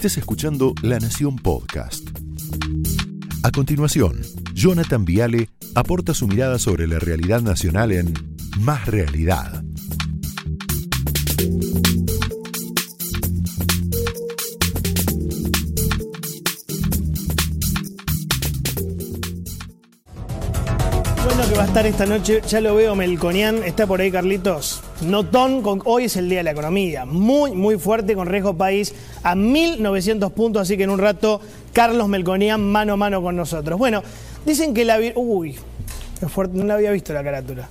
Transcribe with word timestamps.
estés 0.00 0.16
escuchando 0.16 0.72
La 0.80 0.98
Nación 0.98 1.36
Podcast. 1.36 2.08
A 3.42 3.50
continuación, 3.50 4.22
Jonathan 4.54 5.04
Viale 5.04 5.50
aporta 5.74 6.14
su 6.14 6.26
mirada 6.26 6.58
sobre 6.58 6.86
la 6.86 6.98
realidad 6.98 7.42
nacional 7.42 7.92
en 7.92 8.14
Más 8.60 8.86
Realidad. 8.86 9.62
Bueno 21.26 21.46
que 21.46 21.56
va 21.58 21.64
a 21.64 21.66
estar 21.66 21.86
esta 21.86 22.06
noche, 22.06 22.40
ya 22.48 22.62
lo 22.62 22.74
veo, 22.74 22.96
Melconian, 22.96 23.62
está 23.64 23.86
por 23.86 24.00
ahí 24.00 24.10
Carlitos. 24.10 24.80
Notón, 25.02 25.62
hoy 25.86 26.04
es 26.04 26.16
el 26.16 26.28
Día 26.28 26.38
de 26.38 26.44
la 26.44 26.50
Economía, 26.50 27.06
muy, 27.06 27.52
muy 27.52 27.78
fuerte 27.78 28.14
con 28.14 28.26
riesgo 28.26 28.54
país 28.54 28.94
a 29.22 29.34
1.900 29.34 30.30
puntos, 30.32 30.62
así 30.62 30.76
que 30.76 30.82
en 30.82 30.90
un 30.90 30.98
rato 30.98 31.40
Carlos 31.72 32.06
Melconian 32.06 32.60
mano 32.60 32.92
a 32.92 32.96
mano 32.96 33.22
con 33.22 33.34
nosotros. 33.34 33.78
Bueno, 33.78 34.02
dicen 34.44 34.74
que 34.74 34.84
la... 34.84 34.98
Uy, 35.14 35.56
fuerte, 36.28 36.58
no 36.58 36.64
la 36.64 36.74
había 36.74 36.90
visto 36.90 37.14
la 37.14 37.24
carátula. 37.24 37.70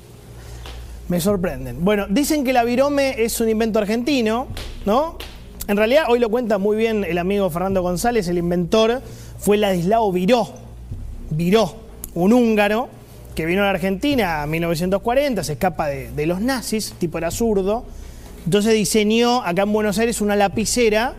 Me 1.08 1.22
sorprenden. 1.22 1.86
Bueno, 1.86 2.08
dicen 2.10 2.44
que 2.44 2.52
la 2.52 2.64
virome 2.64 3.22
es 3.24 3.40
un 3.40 3.50
invento 3.50 3.78
argentino, 3.78 4.48
¿no? 4.86 5.18
En 5.68 5.78
realidad, 5.78 6.06
hoy 6.10 6.18
lo 6.18 6.30
cuenta 6.30 6.58
muy 6.58 6.78
bien 6.78 7.04
el 7.04 7.20
amigo 7.20 7.48
Fernando 7.52 7.84
González, 7.84 8.28
el 8.28 8.40
inventor 8.40 9.04
fue 9.38 9.58
Ladislao 9.58 10.12
Viró. 10.12 10.50
Viró, 11.30 11.76
un 12.16 12.34
húngaro 12.34 12.90
que 13.40 13.46
vino 13.46 13.62
a 13.62 13.68
la 13.68 13.72
Argentina 13.72 14.44
en 14.44 14.50
1940, 14.50 15.46
se 15.46 15.54
escapa 15.54 15.88
de, 15.88 16.12
de 16.12 16.26
los 16.26 16.42
nazis, 16.42 16.94
tipo 17.00 17.18
era 17.18 17.32
zurdo. 17.32 17.86
Entonces 18.44 18.74
diseñó 18.74 19.46
acá 19.46 19.62
en 19.62 19.72
Buenos 19.72 19.98
Aires 19.98 20.20
una 20.20 20.36
lapicera 20.36 21.14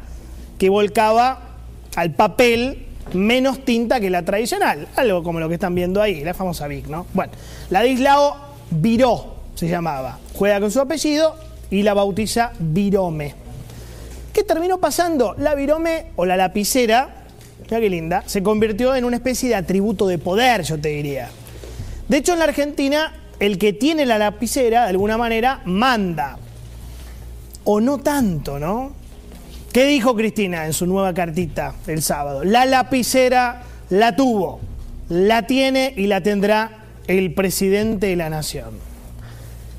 que 0.58 0.68
volcaba 0.68 1.56
al 1.96 2.12
papel 2.12 2.88
menos 3.14 3.64
tinta 3.64 4.00
que 4.00 4.10
la 4.10 4.22
tradicional, 4.22 4.86
algo 4.96 5.22
como 5.22 5.40
lo 5.40 5.48
que 5.48 5.54
están 5.54 5.74
viendo 5.74 6.02
ahí, 6.02 6.22
la 6.22 6.34
famosa 6.34 6.66
Vic, 6.66 6.88
¿no? 6.88 7.06
Bueno, 7.14 7.32
Ladislao 7.70 8.36
Viró 8.70 9.36
se 9.54 9.68
llamaba, 9.68 10.18
juega 10.34 10.60
con 10.60 10.70
su 10.70 10.78
apellido 10.78 11.36
y 11.70 11.84
la 11.84 11.94
bautiza 11.94 12.52
Virome. 12.58 13.34
¿Qué 14.34 14.44
terminó 14.44 14.78
pasando? 14.78 15.34
La 15.38 15.54
Virome 15.54 16.08
o 16.16 16.26
la 16.26 16.36
lapicera, 16.36 17.24
mira 17.62 17.80
qué 17.80 17.88
linda, 17.88 18.24
se 18.26 18.42
convirtió 18.42 18.94
en 18.94 19.06
una 19.06 19.16
especie 19.16 19.48
de 19.48 19.54
atributo 19.54 20.06
de 20.06 20.18
poder, 20.18 20.64
yo 20.64 20.78
te 20.78 20.90
diría. 20.90 21.30
De 22.10 22.16
hecho, 22.16 22.32
en 22.32 22.40
la 22.40 22.46
Argentina, 22.46 23.12
el 23.38 23.56
que 23.56 23.72
tiene 23.72 24.04
la 24.04 24.18
lapicera, 24.18 24.82
de 24.82 24.88
alguna 24.88 25.16
manera, 25.16 25.62
manda. 25.64 26.38
O 27.62 27.80
no 27.80 27.98
tanto, 27.98 28.58
¿no? 28.58 28.94
¿Qué 29.72 29.84
dijo 29.84 30.16
Cristina 30.16 30.66
en 30.66 30.72
su 30.72 30.86
nueva 30.86 31.14
cartita 31.14 31.76
el 31.86 32.02
sábado? 32.02 32.42
La 32.42 32.66
lapicera 32.66 33.62
la 33.90 34.16
tuvo, 34.16 34.58
la 35.08 35.46
tiene 35.46 35.94
y 35.96 36.08
la 36.08 36.20
tendrá 36.20 36.78
el 37.06 37.32
presidente 37.32 38.08
de 38.08 38.16
la 38.16 38.28
nación. 38.28 38.70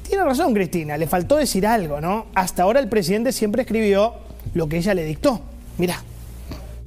Tiene 0.07 0.23
razón 0.23 0.53
Cristina, 0.53 0.95
le 0.95 1.07
faltó 1.07 1.35
decir 1.35 1.67
algo, 1.67 1.99
¿no? 1.99 2.27
Hasta 2.33 2.63
ahora 2.63 2.79
el 2.79 2.87
presidente 2.87 3.33
siempre 3.33 3.63
escribió 3.63 4.13
lo 4.53 4.69
que 4.69 4.77
ella 4.77 4.93
le 4.93 5.03
dictó. 5.03 5.41
Mirá. 5.77 6.01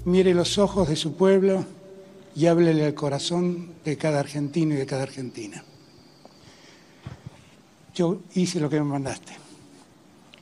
Mire 0.06 0.32
los 0.32 0.56
ojos 0.56 0.88
de 0.88 0.96
su 0.96 1.18
pueblo 1.18 1.66
y 2.36 2.46
háblele 2.46 2.84
al 2.84 2.94
corazón 2.94 3.74
de 3.84 3.96
cada 3.96 4.20
argentino 4.20 4.74
y 4.74 4.78
de 4.78 4.86
cada 4.86 5.04
argentina. 5.04 5.62
Yo 7.94 8.20
hice 8.34 8.58
lo 8.58 8.68
que 8.68 8.80
me 8.80 8.84
mandaste. 8.84 9.32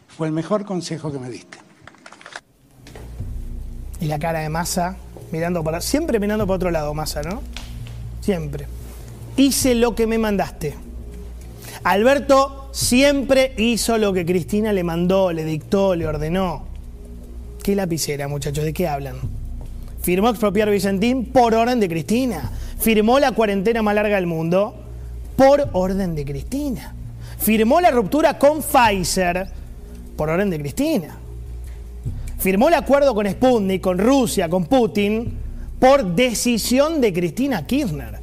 Fue 0.08 0.26
el 0.26 0.32
mejor 0.32 0.64
consejo 0.64 1.12
que 1.12 1.18
me 1.18 1.28
diste. 1.28 1.58
Y 4.00 4.06
la 4.06 4.18
cara 4.18 4.40
de 4.40 4.48
Massa 4.48 4.96
mirando 5.30 5.62
para. 5.62 5.80
Siempre 5.80 6.18
mirando 6.18 6.46
para 6.46 6.56
otro 6.56 6.70
lado, 6.70 6.94
Massa, 6.94 7.22
¿no? 7.22 7.42
Siempre. 8.20 8.66
Hice 9.36 9.74
lo 9.74 9.94
que 9.94 10.06
me 10.06 10.18
mandaste. 10.18 10.74
Alberto 11.84 12.70
siempre 12.72 13.54
hizo 13.58 13.98
lo 13.98 14.12
que 14.12 14.24
Cristina 14.24 14.72
le 14.72 14.84
mandó, 14.84 15.32
le 15.32 15.44
dictó, 15.44 15.94
le 15.94 16.06
ordenó. 16.06 16.66
¿Qué 17.62 17.74
lapicera, 17.74 18.28
muchachos? 18.28 18.64
¿De 18.64 18.72
qué 18.72 18.88
hablan? 18.88 19.41
Firmó 20.02 20.30
expropiar 20.30 20.68
Vicentín 20.68 21.26
por 21.26 21.54
orden 21.54 21.78
de 21.78 21.88
Cristina. 21.88 22.50
Firmó 22.78 23.20
la 23.20 23.32
cuarentena 23.32 23.82
más 23.82 23.94
larga 23.94 24.16
del 24.16 24.26
mundo 24.26 24.74
por 25.36 25.68
orden 25.72 26.16
de 26.16 26.24
Cristina. 26.24 26.94
Firmó 27.38 27.80
la 27.80 27.92
ruptura 27.92 28.36
con 28.38 28.62
Pfizer 28.62 29.48
por 30.16 30.28
orden 30.28 30.50
de 30.50 30.58
Cristina. 30.58 31.16
Firmó 32.38 32.66
el 32.68 32.74
acuerdo 32.74 33.14
con 33.14 33.30
Sputnik, 33.30 33.80
con 33.80 33.98
Rusia, 33.98 34.48
con 34.48 34.66
Putin, 34.66 35.38
por 35.78 36.16
decisión 36.16 37.00
de 37.00 37.12
Cristina 37.12 37.64
Kirchner. 37.64 38.18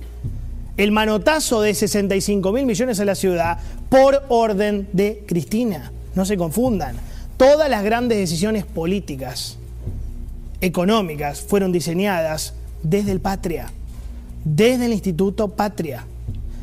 El 0.75 0.91
manotazo 0.91 1.61
de 1.61 1.73
65 1.73 2.51
mil 2.51 2.65
millones 2.65 2.99
a 2.99 3.05
la 3.05 3.15
ciudad 3.15 3.57
por 3.87 4.23
orden 4.27 4.89
de 4.91 5.23
Cristina. 5.25 5.93
No 6.15 6.25
se 6.25 6.35
confundan. 6.35 6.97
Todas 7.37 7.69
las 7.69 7.83
grandes 7.83 8.17
decisiones 8.17 8.65
políticas, 8.65 9.57
económicas, 10.61 11.41
fueron 11.41 11.71
diseñadas 11.71 12.53
desde 12.83 13.11
el 13.11 13.19
Patria, 13.19 13.71
desde 14.43 14.85
el 14.85 14.93
Instituto 14.93 15.49
Patria. 15.49 16.05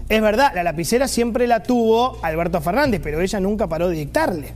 Es 0.08 0.22
verdad, 0.22 0.52
la 0.54 0.62
lapicera 0.62 1.08
siempre 1.08 1.46
la 1.46 1.62
tuvo 1.62 2.18
Alberto 2.22 2.60
Fernández, 2.60 3.00
pero 3.02 3.20
ella 3.20 3.40
nunca 3.40 3.66
paró 3.66 3.88
de 3.88 3.96
dictarle 3.96 4.52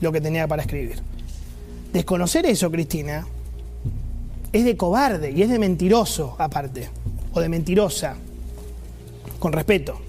lo 0.00 0.10
que 0.10 0.20
tenía 0.20 0.48
para 0.48 0.62
escribir. 0.62 1.00
Desconocer 1.92 2.46
eso, 2.46 2.70
Cristina, 2.70 3.26
es 4.52 4.64
de 4.64 4.76
cobarde 4.76 5.32
y 5.32 5.42
es 5.42 5.50
de 5.50 5.58
mentiroso 5.58 6.36
aparte, 6.38 6.88
o 7.32 7.40
de 7.40 7.48
mentirosa, 7.48 8.16
con 9.38 9.52
respeto. 9.52 10.00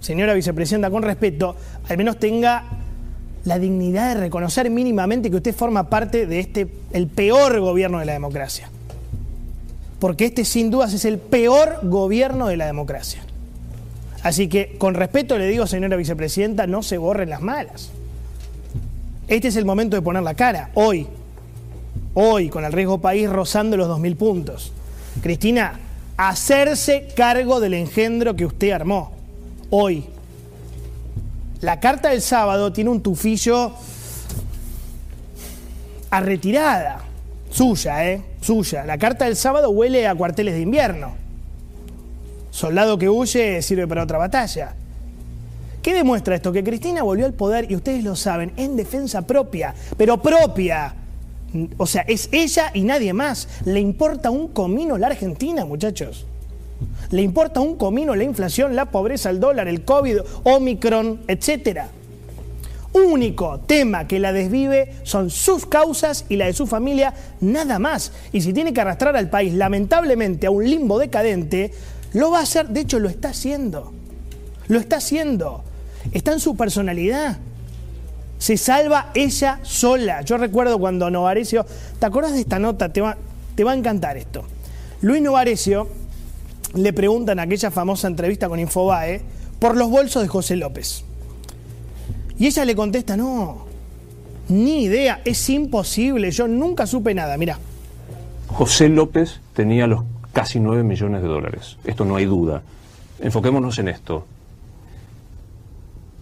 Señora 0.00 0.34
vicepresidenta, 0.34 0.90
con 0.90 1.02
respeto, 1.02 1.56
al 1.88 1.96
menos 1.96 2.18
tenga 2.18 2.77
la 3.48 3.58
dignidad 3.58 4.14
de 4.14 4.20
reconocer 4.20 4.70
mínimamente 4.70 5.30
que 5.30 5.36
usted 5.36 5.54
forma 5.54 5.88
parte 5.90 6.26
de 6.26 6.38
este, 6.38 6.68
el 6.92 7.08
peor 7.08 7.58
gobierno 7.60 7.98
de 7.98 8.04
la 8.04 8.12
democracia. 8.12 8.70
Porque 9.98 10.26
este 10.26 10.44
sin 10.44 10.70
dudas 10.70 10.92
es 10.92 11.04
el 11.04 11.18
peor 11.18 11.80
gobierno 11.82 12.46
de 12.46 12.56
la 12.56 12.66
democracia. 12.66 13.22
Así 14.22 14.48
que, 14.48 14.76
con 14.78 14.94
respeto 14.94 15.38
le 15.38 15.48
digo, 15.48 15.66
señora 15.66 15.96
vicepresidenta, 15.96 16.66
no 16.66 16.82
se 16.82 16.98
borren 16.98 17.30
las 17.30 17.40
malas. 17.40 17.90
Este 19.26 19.48
es 19.48 19.56
el 19.56 19.64
momento 19.64 19.96
de 19.96 20.02
poner 20.02 20.22
la 20.22 20.34
cara, 20.34 20.70
hoy. 20.74 21.06
Hoy, 22.14 22.48
con 22.50 22.64
el 22.64 22.72
riesgo 22.72 23.00
país 23.00 23.28
rozando 23.28 23.76
los 23.76 23.88
2.000 23.88 24.16
puntos. 24.16 24.72
Cristina, 25.22 25.78
hacerse 26.16 27.08
cargo 27.16 27.60
del 27.60 27.74
engendro 27.74 28.36
que 28.36 28.44
usted 28.44 28.72
armó. 28.72 29.12
Hoy. 29.70 30.04
La 31.60 31.80
carta 31.80 32.10
del 32.10 32.22
sábado 32.22 32.72
tiene 32.72 32.90
un 32.90 33.02
tufillo 33.02 33.72
a 36.10 36.20
retirada. 36.20 37.00
Suya, 37.50 38.10
¿eh? 38.10 38.22
Suya. 38.40 38.84
La 38.84 38.98
carta 38.98 39.24
del 39.24 39.34
sábado 39.34 39.70
huele 39.70 40.06
a 40.06 40.14
cuarteles 40.14 40.54
de 40.54 40.60
invierno. 40.60 41.16
Soldado 42.50 42.98
que 42.98 43.08
huye 43.08 43.60
sirve 43.62 43.86
para 43.88 44.04
otra 44.04 44.18
batalla. 44.18 44.74
¿Qué 45.82 45.94
demuestra 45.94 46.36
esto? 46.36 46.52
Que 46.52 46.62
Cristina 46.62 47.02
volvió 47.02 47.24
al 47.26 47.32
poder, 47.32 47.70
y 47.70 47.76
ustedes 47.76 48.04
lo 48.04 48.14
saben, 48.14 48.52
en 48.56 48.76
defensa 48.76 49.22
propia, 49.22 49.74
pero 49.96 50.20
propia. 50.20 50.94
O 51.76 51.86
sea, 51.86 52.02
es 52.02 52.28
ella 52.30 52.70
y 52.74 52.82
nadie 52.82 53.12
más. 53.12 53.48
Le 53.64 53.80
importa 53.80 54.30
un 54.30 54.48
comino 54.48 54.98
la 54.98 55.06
Argentina, 55.08 55.64
muchachos. 55.64 56.26
Le 57.10 57.22
importa 57.22 57.60
un 57.60 57.76
comino 57.76 58.14
la 58.14 58.24
inflación, 58.24 58.76
la 58.76 58.86
pobreza, 58.86 59.30
el 59.30 59.40
dólar, 59.40 59.66
el 59.66 59.84
COVID, 59.84 60.18
Omicron, 60.44 61.20
etc. 61.26 61.84
Único 62.92 63.60
tema 63.60 64.06
que 64.06 64.18
la 64.18 64.32
desvive 64.32 64.94
son 65.04 65.30
sus 65.30 65.66
causas 65.66 66.26
y 66.28 66.36
la 66.36 66.46
de 66.46 66.52
su 66.52 66.66
familia, 66.66 67.14
nada 67.40 67.78
más. 67.78 68.12
Y 68.32 68.42
si 68.42 68.52
tiene 68.52 68.72
que 68.74 68.80
arrastrar 68.80 69.16
al 69.16 69.30
país 69.30 69.54
lamentablemente 69.54 70.46
a 70.46 70.50
un 70.50 70.68
limbo 70.68 70.98
decadente, 70.98 71.72
lo 72.12 72.30
va 72.30 72.40
a 72.40 72.42
hacer, 72.42 72.68
de 72.68 72.80
hecho 72.80 72.98
lo 72.98 73.08
está 73.08 73.30
haciendo. 73.30 73.92
Lo 74.68 74.78
está 74.78 74.96
haciendo. 74.96 75.64
Está 76.12 76.32
en 76.32 76.40
su 76.40 76.56
personalidad. 76.56 77.38
Se 78.38 78.56
salva 78.56 79.10
ella 79.14 79.60
sola. 79.62 80.20
Yo 80.22 80.36
recuerdo 80.36 80.78
cuando 80.78 81.10
Novarecio, 81.10 81.64
¿te 81.98 82.06
acuerdas 82.06 82.34
de 82.34 82.40
esta 82.40 82.58
nota? 82.58 82.92
Te 82.92 83.00
va, 83.00 83.16
te 83.54 83.64
va 83.64 83.72
a 83.72 83.74
encantar 83.74 84.16
esto. 84.16 84.44
Luis 85.00 85.22
Novarecio 85.22 85.88
le 86.74 86.92
pregunta 86.92 87.32
en 87.32 87.40
aquella 87.40 87.70
famosa 87.70 88.08
entrevista 88.08 88.48
con 88.48 88.60
Infobae 88.60 89.22
por 89.58 89.76
los 89.76 89.90
bolsos 89.90 90.22
de 90.22 90.28
José 90.28 90.56
López. 90.56 91.04
Y 92.38 92.46
ella 92.46 92.64
le 92.64 92.76
contesta, 92.76 93.16
no, 93.16 93.66
ni 94.48 94.84
idea, 94.84 95.20
es 95.24 95.48
imposible, 95.50 96.30
yo 96.30 96.46
nunca 96.46 96.86
supe 96.86 97.14
nada, 97.14 97.36
mira. 97.36 97.58
José 98.46 98.88
López 98.88 99.40
tenía 99.54 99.86
los 99.86 100.04
casi 100.32 100.60
9 100.60 100.84
millones 100.84 101.22
de 101.22 101.28
dólares, 101.28 101.76
esto 101.84 102.04
no 102.04 102.16
hay 102.16 102.26
duda. 102.26 102.62
Enfoquémonos 103.20 103.78
en 103.78 103.88
esto. 103.88 104.24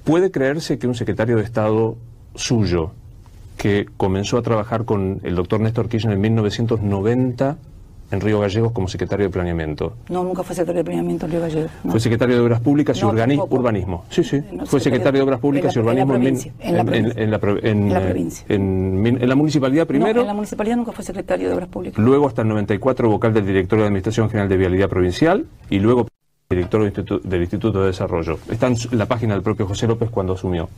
¿Puede 0.04 0.30
creerse 0.30 0.78
que 0.78 0.86
un 0.86 0.94
secretario 0.94 1.36
de 1.36 1.42
Estado 1.42 1.96
suyo 2.34 2.92
que 3.56 3.86
comenzó 3.96 4.38
a 4.38 4.42
trabajar 4.42 4.84
con 4.84 5.20
el 5.24 5.34
doctor 5.34 5.60
Néstor 5.60 5.88
Kirchner 5.88 6.14
en 6.14 6.20
1990 6.20 7.56
en 8.10 8.20
Río 8.20 8.40
Gallegos 8.40 8.72
como 8.72 8.88
secretario 8.88 9.26
de 9.26 9.30
Planeamiento. 9.30 9.94
No, 10.08 10.22
nunca 10.24 10.42
fue 10.42 10.54
secretario 10.54 10.80
de 10.80 10.84
Planeamiento 10.84 11.26
en 11.26 11.32
Río 11.32 11.40
Gallegos. 11.40 11.70
no. 11.84 11.90
Fue 11.92 12.00
secretario 12.00 12.36
de 12.36 12.40
Obras 12.42 12.60
Públicas 12.60 12.96
y 12.98 13.00
No, 13.02 13.14
tampoco. 13.14 13.56
Urbanismo. 13.56 14.04
Sí, 14.10 14.22
sí. 14.24 14.40
No, 14.52 14.66
Fue 14.66 14.80
secretario 14.80 15.18
de 15.20 15.24
Obras 15.24 15.40
Públicas 15.40 15.74
y 15.74 15.78
Urbanismo 15.78 16.14
en, 16.14 16.20
la 16.20 16.24
provincia. 16.24 16.52
en 17.20 17.92
la 17.92 18.00
provincia. 18.00 18.46
en 18.48 19.28
la 19.28 19.34
municipalidad 19.34 19.86
primero, 19.86 20.20
en 20.20 20.26
la 20.26 20.34
municipalidad 20.34 20.76
nunca 20.76 20.92
fue 20.92 21.04
secretario 21.04 21.48
de 21.48 21.54
Obras 21.54 21.68
Públicas. 21.68 22.02
luego 22.02 22.26
hasta 22.28 22.42
el 22.42 22.48
94 22.48 23.08
vocal 23.08 23.34
del 23.34 23.46
directorio 23.46 23.84
de 23.84 23.88
Administración 23.88 24.28
General 24.28 24.48
de 24.48 24.56
Vialidad 24.56 24.88
Provincial 24.88 25.46
y 25.70 25.78
luego 25.80 26.06
director 26.48 26.80
del 26.80 26.88
Instituto, 26.90 27.28
del 27.28 27.40
Instituto 27.40 27.80
de 27.80 27.86
Desarrollo. 27.88 28.38
Está 28.48 28.68
en 28.68 28.76
la 28.92 29.06
página 29.06 29.34
del 29.34 29.42
propio 29.42 29.66
José 29.66 29.86
López 29.88 30.10
cuando 30.10 30.34
asumió. 30.34 30.68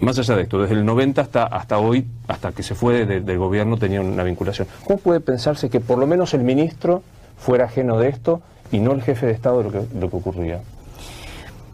Más 0.00 0.18
allá 0.18 0.36
de 0.36 0.42
esto, 0.42 0.60
desde 0.60 0.74
el 0.74 0.84
90 0.84 1.20
hasta, 1.22 1.44
hasta 1.44 1.78
hoy, 1.78 2.06
hasta 2.28 2.52
que 2.52 2.62
se 2.62 2.74
fue 2.74 3.06
de- 3.06 3.20
del 3.20 3.38
gobierno, 3.38 3.76
tenía 3.78 4.00
una 4.00 4.22
vinculación. 4.22 4.68
¿Cómo 4.86 4.98
puede 4.98 5.20
pensarse 5.20 5.70
que 5.70 5.80
por 5.80 5.98
lo 5.98 6.06
menos 6.06 6.34
el 6.34 6.42
ministro 6.42 7.02
fuera 7.38 7.64
ajeno 7.64 7.98
de 7.98 8.08
esto 8.10 8.42
y 8.72 8.78
no 8.78 8.92
el 8.92 9.02
jefe 9.02 9.26
de 9.26 9.32
Estado 9.32 9.58
de 9.58 9.64
lo 9.64 9.72
que, 9.72 9.98
lo 9.98 10.10
que 10.10 10.16
ocurría? 10.16 10.60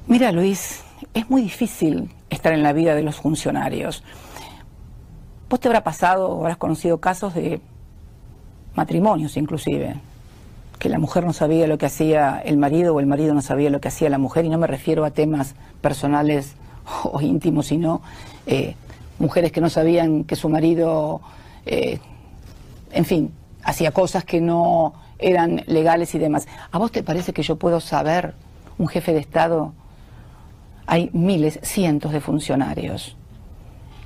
Mira, 0.07 0.31
Luis, 0.31 0.83
es 1.15 1.29
muy 1.31 1.43
difícil 1.43 2.11
estar 2.31 2.53
en 2.53 2.63
la 2.63 2.73
vida 2.73 2.95
de 2.95 3.03
los 3.03 3.17
funcionarios. 3.17 4.05
Vos 5.51 5.61
te 5.61 5.69
habrá 5.69 5.83
pasado, 5.85 6.39
habrás 6.41 6.57
conocido 6.57 6.99
casos 6.99 7.35
de 7.35 7.61
matrimonios 8.75 9.37
inclusive, 9.37 9.97
que 10.79 10.89
la 10.89 10.99
mujer 10.99 11.25
no 11.25 11.33
sabía 11.33 11.67
lo 11.67 11.77
que 11.79 11.87
hacía 11.87 12.41
el 12.45 12.57
marido 12.57 12.95
o 12.95 13.01
el 13.01 13.07
marido 13.07 13.35
no 13.35 13.43
sabía 13.43 13.69
lo 13.71 13.81
que 13.81 13.89
hacía 13.89 14.09
la 14.11 14.19
mujer, 14.19 14.45
y 14.45 14.49
no 14.49 14.59
me 14.59 14.67
refiero 14.67 15.05
a 15.05 15.11
temas 15.11 15.55
personales 15.81 16.55
o 17.05 17.20
íntimos, 17.20 17.67
sino 17.67 18.02
eh, 18.46 18.75
mujeres 19.19 19.52
que 19.52 19.61
no 19.61 19.70
sabían 19.70 20.25
que 20.25 20.37
su 20.37 20.49
marido, 20.49 21.20
eh, 21.67 21.99
en 22.93 23.05
fin, 23.05 23.32
hacía 23.62 23.93
cosas 23.93 24.25
que 24.25 24.40
no 24.40 24.94
eran 25.19 25.62
legales 25.67 26.14
y 26.14 26.19
demás. 26.19 26.46
¿A 26.70 26.79
vos 26.79 26.90
te 26.90 27.02
parece 27.02 27.32
que 27.32 27.43
yo 27.43 27.56
puedo 27.56 27.81
saber, 27.81 28.34
un 28.79 28.88
jefe 28.88 29.12
de 29.12 29.20
Estado, 29.20 29.73
hay 30.87 31.11
miles, 31.12 31.61
cientos 31.62 32.12
de 32.12 32.20
funcionarios? 32.20 33.17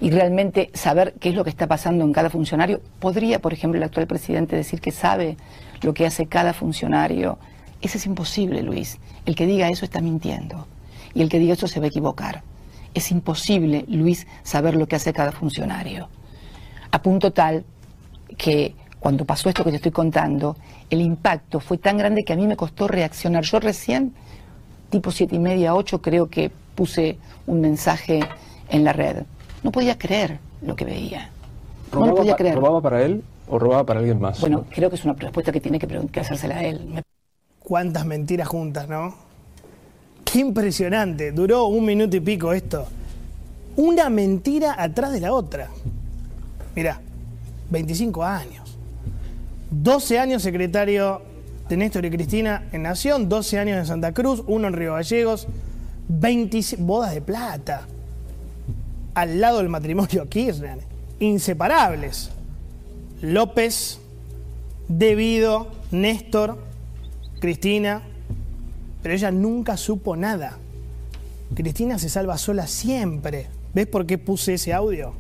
y 0.00 0.11
realmente 0.11 0.70
saber 0.75 1.14
qué 1.19 1.31
es 1.31 1.34
lo 1.34 1.44
que 1.44 1.50
está 1.50 1.67
pasando 1.67 2.05
en 2.05 2.12
cada 2.12 2.31
funcionario. 2.31 2.81
¿Podría, 3.00 3.40
por 3.40 3.52
ejemplo, 3.52 3.78
el 3.78 3.84
actual 3.84 4.06
presidente 4.06 4.56
decir 4.56 4.81
que 4.81 4.93
sabe 4.93 5.37
lo 5.81 5.94
que 5.94 6.06
hace 6.06 6.26
cada 6.26 6.52
funcionario? 6.52 7.38
Eso 7.81 7.99
es 7.99 8.06
imposible, 8.06 8.62
Luis. 8.62 8.99
El 9.25 9.34
que 9.34 9.46
diga 9.46 9.69
eso 9.69 9.84
está 9.84 10.00
mintiendo. 10.00 10.67
Y 11.14 11.23
el 11.23 11.28
que 11.28 11.38
diga 11.38 11.55
eso 11.55 11.67
se 11.67 11.81
va 11.81 11.87
a 11.87 11.88
equivocar. 11.88 12.43
Es 12.97 13.11
imposible, 13.11 13.85
Luis, 13.89 14.27
saber 14.43 14.75
lo 14.75 14.89
que 14.89 14.97
hace 14.97 15.13
cada 15.13 15.31
funcionario. 15.31 16.09
A 16.91 17.03
punto 17.03 17.31
tal 17.31 17.63
que 18.39 18.75
cuando 18.99 19.27
pasó 19.27 19.51
esto 19.51 19.63
que 19.65 19.71
te 19.71 19.77
estoy 19.77 19.93
contando, 19.93 20.57
el 20.89 21.03
impacto 21.03 21.61
fue 21.61 21.77
tan 21.77 21.99
grande 21.99 22.25
que 22.25 22.33
a 22.33 22.37
mí 22.37 22.47
me 22.47 22.57
costó 22.57 22.89
reaccionar. 22.89 23.45
Yo 23.45 23.61
recién, 23.61 24.15
tipo 24.89 25.11
siete 25.11 25.37
y 25.37 25.39
media, 25.39 25.75
ocho, 25.75 26.01
creo 26.01 26.31
que 26.31 26.51
puse 26.75 27.19
un 27.47 27.61
mensaje 27.61 28.21
en 28.71 28.83
la 28.83 28.95
red. 28.95 29.25
No 29.63 29.71
podía 29.71 29.99
creer 29.99 30.39
lo 30.63 30.75
que 30.75 30.87
veía. 30.87 31.29
No 31.93 31.99
lo 32.01 32.07
¿Robaba 32.07 32.17
podía 32.17 32.33
pa- 32.33 32.39
creer. 32.39 32.55
¿Robaba 32.55 32.81
para 32.81 33.03
él 33.03 33.23
o 33.47 33.59
robaba 33.59 33.85
para 33.85 34.01
alguien 34.01 34.19
más? 34.23 34.41
Bueno, 34.41 34.65
creo 34.71 34.89
que 34.89 34.97
es 34.97 35.05
una 35.05 35.13
respuesta 35.13 35.53
que 35.53 35.61
tiene 35.61 35.79
que, 35.79 35.87
que 35.87 36.21
hacérsela 36.21 36.57
a 36.57 36.65
él. 36.65 36.87
Me 36.87 37.03
Cuántas 37.59 38.07
mentiras 38.07 38.49
juntas, 38.49 38.89
¿no? 38.89 39.25
Qué 40.37 40.41
impresionante. 40.41 41.33
Duró 41.33 41.69
un 41.69 41.87
minuto 41.87 42.15
y 42.15 42.21
pico 42.21 42.53
esto. 42.53 42.87
Una 43.75 44.11
mentira 44.11 44.77
atrás 44.79 45.11
de 45.12 45.21
la 45.21 45.33
otra. 45.33 45.71
Mirá, 46.75 47.00
25 47.71 48.23
años. 48.23 48.77
12 49.71 50.19
años 50.19 50.43
secretario 50.43 51.23
de 51.71 51.79
Néstor 51.79 52.05
y 52.05 52.11
Cristina 52.11 52.69
en 52.71 52.83
Nación, 52.83 53.31
12 53.31 53.59
años 53.59 53.79
en 53.79 53.87
Santa 53.87 54.12
Cruz, 54.12 54.43
uno 54.47 54.69
en 54.69 54.75
Río 54.75 54.93
Gallegos, 54.93 55.49
26 56.09 56.83
bodas 56.83 57.15
de 57.15 57.23
plata. 57.23 57.87
Al 59.15 59.41
lado 59.41 59.61
del 59.61 59.71
matrimonio 59.71 60.29
Kirchner. 60.29 60.81
Inseparables. 61.19 62.29
López, 63.23 64.00
Debido, 64.87 65.69
Néstor, 65.93 66.59
Cristina, 67.41 68.03
pero 69.06 69.14
ella 69.14 69.31
nunca 69.31 69.76
supo 69.76 70.17
nada. 70.17 70.58
Cristina 71.55 71.97
se 71.97 72.08
salva 72.08 72.37
sola 72.38 72.67
siempre. 72.67 73.47
¿Ves 73.73 73.87
por 73.87 74.05
qué 74.05 74.19
puse 74.19 74.55
ese 74.55 74.73
audio? 74.73 75.14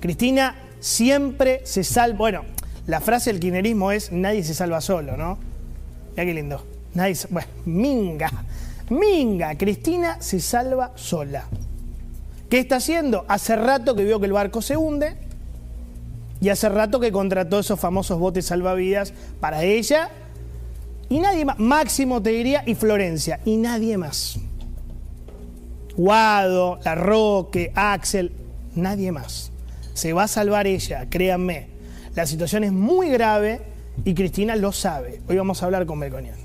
Cristina 0.00 0.54
siempre 0.80 1.60
se 1.64 1.84
salva. 1.84 2.16
Bueno, 2.16 2.44
la 2.86 3.02
frase 3.02 3.30
del 3.30 3.40
kirchnerismo 3.40 3.92
es 3.92 4.10
nadie 4.10 4.42
se 4.42 4.54
salva 4.54 4.80
solo, 4.80 5.18
¿no? 5.18 5.36
Mira 6.12 6.24
qué 6.24 6.32
lindo. 6.32 6.64
Nadie 6.94 7.14
se- 7.14 7.28
Bueno, 7.28 7.46
minga. 7.66 8.30
Minga. 8.88 9.54
Cristina 9.58 10.16
se 10.22 10.40
salva 10.40 10.92
sola. 10.94 11.44
¿Qué 12.48 12.58
está 12.58 12.76
haciendo? 12.76 13.26
Hace 13.28 13.54
rato 13.56 13.94
que 13.94 14.04
vio 14.04 14.18
que 14.18 14.24
el 14.24 14.32
barco 14.32 14.62
se 14.62 14.78
hunde 14.78 15.14
y 16.40 16.48
hace 16.48 16.70
rato 16.70 17.00
que 17.00 17.12
contrató 17.12 17.58
esos 17.58 17.78
famosos 17.78 18.18
botes 18.18 18.46
salvavidas 18.46 19.12
para 19.40 19.62
ella 19.62 20.08
y 21.08 21.18
nadie 21.18 21.44
más. 21.44 21.58
Máximo 21.58 22.22
te 22.22 22.30
diría 22.30 22.62
y 22.66 22.74
Florencia 22.74 23.40
y 23.44 23.56
nadie 23.56 23.96
más. 23.98 24.38
Guado, 25.96 26.80
La 26.84 26.94
Roque, 26.94 27.72
Axel, 27.74 28.32
nadie 28.74 29.12
más. 29.12 29.52
Se 29.94 30.12
va 30.12 30.24
a 30.24 30.28
salvar 30.28 30.66
ella, 30.66 31.08
créanme. 31.08 31.68
La 32.14 32.26
situación 32.26 32.64
es 32.64 32.72
muy 32.72 33.10
grave 33.10 33.62
y 34.04 34.14
Cristina 34.14 34.56
lo 34.56 34.72
sabe. 34.72 35.20
Hoy 35.28 35.36
vamos 35.36 35.62
a 35.62 35.66
hablar 35.66 35.86
con 35.86 35.98
Melconian. 35.98 36.36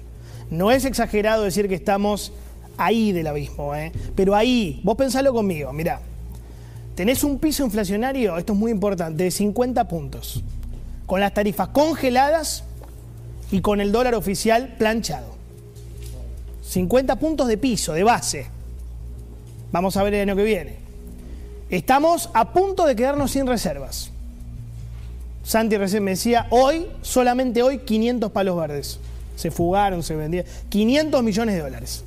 No 0.50 0.72
es 0.72 0.86
exagerado 0.86 1.44
decir 1.44 1.68
que 1.68 1.76
estamos 1.76 2.34
ahí 2.78 3.12
del 3.12 3.28
abismo, 3.28 3.76
¿eh? 3.76 3.92
pero 4.16 4.36
ahí, 4.36 4.82
vos 4.84 4.96
pensalo 4.96 5.34
conmigo, 5.34 5.74
mirá. 5.74 6.02
Tenés 6.96 7.24
un 7.24 7.40
piso 7.40 7.64
inflacionario, 7.64 8.38
esto 8.38 8.54
es 8.54 8.60
muy 8.60 8.72
importante, 8.72 9.24
de 9.24 9.32
50 9.32 9.88
puntos, 9.88 10.44
con 11.06 11.20
las 11.20 11.34
tarifas 11.34 11.70
congeladas 11.70 12.66
y 13.52 13.62
con 13.62 13.82
el 13.82 13.92
dólar 13.92 14.16
oficial 14.16 14.76
planchado. 14.78 15.36
50 16.64 17.16
puntos 17.18 17.48
de 17.48 17.58
piso, 17.58 17.94
de 17.94 18.04
base. 18.04 18.48
Vamos 19.72 19.98
a 19.98 20.04
ver 20.04 20.14
el 20.14 20.30
año 20.30 20.36
que 20.36 20.44
viene. 20.44 20.76
Estamos 21.70 22.30
a 22.34 22.54
punto 22.54 22.86
de 22.86 22.96
quedarnos 22.96 23.32
sin 23.32 23.48
reservas. 23.48 24.12
Santi 25.44 25.78
recién 25.78 26.04
me 26.04 26.12
decía, 26.12 26.48
hoy, 26.52 26.88
solamente 27.02 27.64
hoy, 27.64 27.80
500 27.80 28.32
palos 28.32 28.58
verdes. 28.58 29.00
Se 29.36 29.52
fugaron, 29.52 30.04
se 30.04 30.16
vendieron. 30.16 30.52
500 30.70 31.24
millones 31.24 31.56
de 31.56 31.62
dólares. 31.62 32.04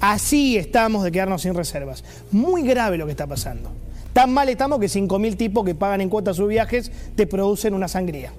Así 0.00 0.58
estamos 0.58 1.02
de 1.04 1.12
quedarnos 1.12 1.42
sin 1.42 1.54
reservas. 1.54 2.04
Muy 2.30 2.62
grave 2.62 2.98
lo 2.98 3.06
que 3.06 3.12
está 3.12 3.26
pasando. 3.26 3.70
Tan 4.12 4.32
mal 4.32 4.48
estamos 4.48 4.78
que 4.80 4.86
5.000 4.86 5.36
tipos 5.36 5.64
que 5.64 5.74
pagan 5.74 6.00
en 6.00 6.08
cuotas 6.10 6.36
sus 6.36 6.48
viajes 6.48 6.92
te 7.16 7.26
producen 7.26 7.74
una 7.74 7.88
sangría. 7.88 8.32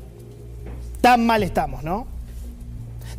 Tan 1.01 1.25
mal 1.25 1.43
estamos, 1.43 1.83
¿no? 1.83 2.14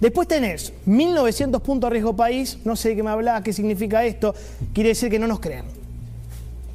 Después 0.00 0.28
tenés 0.28 0.72
1.900 0.86 1.60
puntos 1.60 1.90
riesgo 1.90 2.14
país. 2.14 2.58
No 2.64 2.76
sé 2.76 2.90
de 2.90 2.96
qué 2.96 3.02
me 3.02 3.10
hablaba, 3.10 3.42
qué 3.42 3.52
significa 3.52 4.04
esto. 4.04 4.34
Quiere 4.74 4.90
decir 4.90 5.10
que 5.10 5.18
no 5.18 5.26
nos 5.26 5.40
crean. 5.40 5.66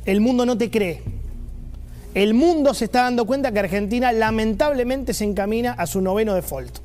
El 0.05 0.21
mundo 0.21 0.45
no 0.45 0.57
te 0.57 0.71
cree. 0.71 1.01
El 2.13 2.33
mundo 2.33 2.73
se 2.73 2.85
está 2.85 3.03
dando 3.03 3.25
cuenta 3.25 3.51
que 3.51 3.59
Argentina 3.59 4.11
lamentablemente 4.11 5.13
se 5.13 5.23
encamina 5.23 5.73
a 5.73 5.85
su 5.85 6.01
noveno 6.01 6.33
default. 6.33 6.79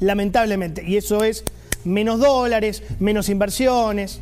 Lamentablemente. 0.00 0.84
Y 0.86 0.96
eso 0.96 1.24
es 1.24 1.44
menos 1.84 2.20
dólares, 2.20 2.82
menos 3.00 3.28
inversiones. 3.28 4.20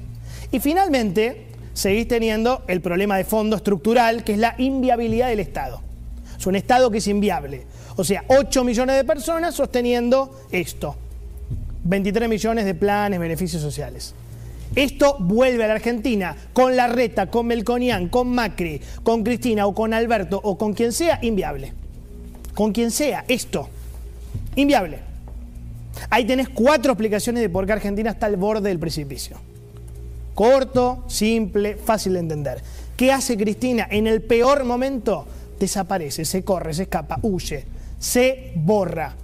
Y 0.51 0.59
finalmente, 0.59 1.47
seguís 1.75 2.09
teniendo 2.09 2.65
el 2.67 2.81
problema 2.81 3.17
de 3.19 3.25
fondo 3.25 3.57
estructural, 3.57 4.25
que 4.25 4.33
es 4.33 4.39
la 4.39 4.55
inviabilidad 4.59 5.29
del 5.29 5.41
Estado. 5.41 5.81
Es 6.39 6.47
un 6.47 6.57
Estado 6.57 6.91
que 6.91 6.99
es 6.99 7.07
inviable. 7.07 7.67
O 7.97 8.05
sea, 8.05 8.25
8 8.29 8.65
millones 8.65 8.97
de 8.97 9.05
personas 9.05 9.55
sosteniendo 9.55 10.41
esto. 10.51 10.97
23 11.85 12.29
millones 12.29 12.65
de 12.65 12.75
planes, 12.75 13.19
beneficios 13.19 13.63
sociales. 13.63 14.15
Esto 14.75 15.17
vuelve 15.19 15.65
a 15.65 15.69
la 15.69 15.75
Argentina 15.75 16.37
con 16.53 16.77
la 16.77 16.87
reta, 16.87 17.27
con 17.27 17.47
Melconian, 17.47 18.09
con 18.09 18.29
Macri, 18.29 18.81
con 19.03 19.25
Cristina 19.25 19.67
o 19.67 19.75
con 19.75 19.93
Alberto 19.93 20.41
o 20.43 20.57
con 20.57 20.75
quien 20.75 20.93
sea, 20.93 21.19
inviable. 21.23 21.73
Con 22.55 22.73
quien 22.73 22.91
sea, 22.91 23.25
esto. 23.27 23.69
Inviable. 24.55 24.99
Ahí 26.09 26.25
tenés 26.25 26.49
cuatro 26.49 26.93
explicaciones 26.93 27.43
de 27.43 27.49
por 27.49 27.67
qué 27.67 27.73
Argentina 27.73 28.11
está 28.11 28.27
al 28.27 28.37
borde 28.37 28.69
del 28.69 28.79
precipicio. 28.79 29.39
Corto, 30.35 31.05
simple, 31.09 31.77
fácil 31.77 32.15
de 32.15 32.21
entender. 32.21 32.63
¿Qué 32.97 33.13
hace 33.13 33.37
Cristina? 33.37 33.89
En 33.91 34.07
el 34.07 34.23
peor 34.23 34.65
momento 34.65 35.27
desaparece, 35.59 36.25
se 36.25 36.45
corre, 36.45 36.73
se 36.75 36.83
escapa, 36.83 37.19
huye, 37.23 37.65
se 37.99 38.53
borra. 38.55 39.15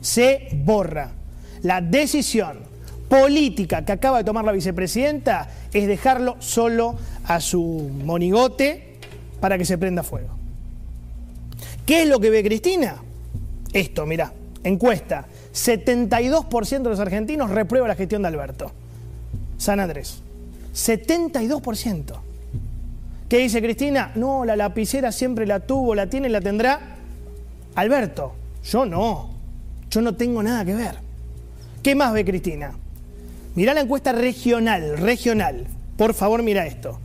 Se 0.00 0.48
borra. 0.52 1.10
La 1.64 1.80
decisión 1.80 2.58
política 3.08 3.84
que 3.84 3.92
acaba 3.92 4.18
de 4.18 4.24
tomar 4.24 4.44
la 4.44 4.52
vicepresidenta 4.52 5.48
es 5.72 5.86
dejarlo 5.86 6.36
solo 6.38 6.94
a 7.24 7.40
su 7.40 7.90
monigote 8.04 8.98
para 9.40 9.56
que 9.56 9.64
se 9.64 9.78
prenda 9.78 10.02
fuego. 10.02 10.28
¿Qué 11.86 12.02
es 12.02 12.08
lo 12.08 12.20
que 12.20 12.28
ve 12.28 12.44
Cristina? 12.44 12.96
Esto, 13.72 14.04
mira, 14.04 14.32
encuesta. 14.62 15.26
72% 15.54 16.82
de 16.82 16.90
los 16.90 17.00
argentinos 17.00 17.50
reprueba 17.50 17.88
la 17.88 17.94
gestión 17.94 18.22
de 18.22 18.28
Alberto. 18.28 18.70
San 19.56 19.80
Andrés. 19.80 20.20
72%. 20.74 22.14
¿Qué 23.28 23.38
dice 23.38 23.62
Cristina? 23.62 24.12
No, 24.16 24.44
la 24.44 24.54
lapicera 24.54 25.12
siempre 25.12 25.46
la 25.46 25.60
tuvo, 25.60 25.94
la 25.94 26.08
tiene, 26.08 26.28
la 26.28 26.42
tendrá. 26.42 26.80
Alberto, 27.74 28.34
yo 28.64 28.84
no. 28.84 29.30
Yo 29.90 30.02
no 30.02 30.14
tengo 30.14 30.42
nada 30.42 30.62
que 30.64 30.74
ver. 30.74 31.03
¿Qué 31.84 31.94
más 31.94 32.14
ve 32.14 32.24
Cristina? 32.24 32.72
Mirá 33.56 33.74
la 33.74 33.82
encuesta 33.82 34.12
regional, 34.12 34.96
regional. 34.96 35.66
Por 35.98 36.14
favor, 36.14 36.42
mira 36.42 36.64
esto. 36.64 36.98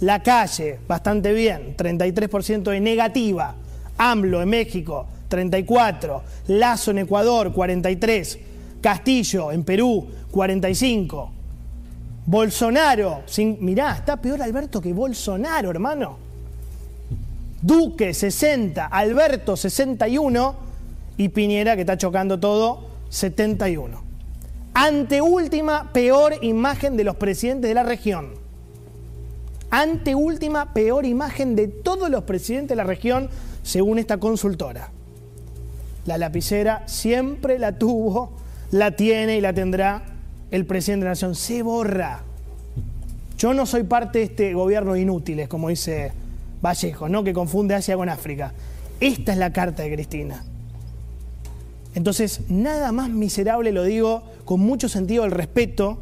La 0.00 0.24
calle, 0.24 0.80
bastante 0.88 1.32
bien, 1.32 1.76
33% 1.76 2.72
de 2.72 2.80
negativa. 2.80 3.54
AMLO 3.96 4.42
en 4.42 4.48
México, 4.48 5.06
34. 5.28 6.22
Lazo 6.48 6.90
en 6.90 6.98
Ecuador, 6.98 7.52
43. 7.52 8.38
Castillo 8.80 9.52
en 9.52 9.62
Perú, 9.62 10.04
45. 10.32 11.30
Bolsonaro, 12.26 13.22
sin, 13.26 13.58
mirá, 13.60 13.92
está 13.98 14.16
peor 14.16 14.42
Alberto 14.42 14.80
que 14.80 14.92
Bolsonaro, 14.92 15.70
hermano. 15.70 16.18
Duque, 17.62 18.12
60. 18.12 18.86
Alberto, 18.86 19.56
61. 19.56 20.56
Y 21.18 21.28
Piñera, 21.28 21.76
que 21.76 21.82
está 21.82 21.96
chocando 21.96 22.40
todo, 22.40 22.88
71. 23.10 24.03
Anteúltima 24.74 25.92
peor 25.92 26.34
imagen 26.42 26.96
de 26.96 27.04
los 27.04 27.14
presidentes 27.14 27.70
de 27.70 27.74
la 27.74 27.84
región. 27.84 28.34
Anteúltima 29.70 30.74
peor 30.74 31.06
imagen 31.06 31.54
de 31.54 31.68
todos 31.68 32.10
los 32.10 32.24
presidentes 32.24 32.70
de 32.70 32.76
la 32.76 32.84
región, 32.84 33.28
según 33.62 33.98
esta 33.98 34.18
consultora. 34.18 34.90
La 36.06 36.18
lapicera 36.18 36.82
siempre 36.86 37.58
la 37.58 37.78
tuvo, 37.78 38.32
la 38.72 38.96
tiene 38.96 39.36
y 39.36 39.40
la 39.40 39.52
tendrá 39.52 40.02
el 40.50 40.66
presidente 40.66 41.04
de 41.04 41.06
la 41.06 41.12
nación. 41.12 41.36
Se 41.36 41.62
borra. 41.62 42.22
Yo 43.38 43.54
no 43.54 43.66
soy 43.66 43.84
parte 43.84 44.18
de 44.18 44.24
este 44.24 44.54
gobierno 44.54 44.96
inútiles, 44.96 45.48
como 45.48 45.68
dice 45.68 46.12
Vallejo, 46.60 47.08
¿no? 47.08 47.22
que 47.22 47.32
confunde 47.32 47.74
Asia 47.74 47.96
con 47.96 48.08
África. 48.08 48.52
Esta 49.00 49.32
es 49.32 49.38
la 49.38 49.52
carta 49.52 49.84
de 49.84 49.92
Cristina. 49.92 50.44
Entonces, 51.94 52.40
nada 52.48 52.92
más 52.92 53.08
miserable, 53.08 53.72
lo 53.72 53.84
digo 53.84 54.24
con 54.44 54.60
mucho 54.60 54.88
sentido 54.88 55.22
del 55.22 55.32
respeto 55.32 56.00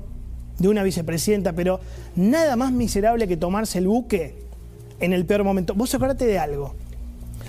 de 0.58 0.68
una 0.68 0.82
vicepresidenta, 0.82 1.52
pero 1.52 1.80
nada 2.16 2.56
más 2.56 2.72
miserable 2.72 3.28
que 3.28 3.36
tomarse 3.36 3.78
el 3.78 3.88
buque 3.88 4.34
en 5.00 5.12
el 5.12 5.26
peor 5.26 5.44
momento. 5.44 5.74
Vos 5.74 5.94
acordate 5.94 6.24
de 6.24 6.38
algo. 6.38 6.74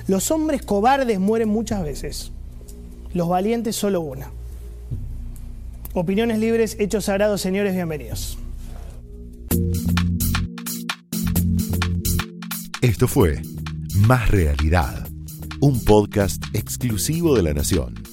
Los 0.07 0.31
hombres 0.31 0.61
cobardes 0.61 1.19
mueren 1.19 1.47
muchas 1.47 1.83
veces, 1.83 2.31
los 3.13 3.29
valientes 3.29 3.75
solo 3.75 4.01
una. 4.01 4.31
Opiniones 5.93 6.39
libres, 6.39 6.75
hechos 6.79 7.05
sagrados, 7.05 7.39
señores, 7.39 7.73
bienvenidos. 7.73 8.37
Esto 12.81 13.07
fue 13.07 13.41
Más 14.07 14.29
Realidad, 14.29 15.07
un 15.61 15.79
podcast 15.85 16.43
exclusivo 16.53 17.35
de 17.35 17.43
La 17.43 17.53
Nación. 17.53 18.12